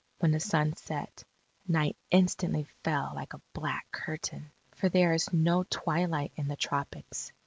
When 0.17 0.31
the 0.31 0.39
sun 0.39 0.75
set, 0.77 1.23
night 1.67 1.95
instantly 2.09 2.63
fell 2.83 3.11
like 3.13 3.35
a 3.35 3.41
black 3.53 3.85
curtain, 3.91 4.51
for 4.73 4.89
there 4.89 5.13
is 5.13 5.31
no 5.31 5.61
twilight 5.69 6.31
in 6.35 6.47
the 6.47 6.55
tropics. 6.55 7.31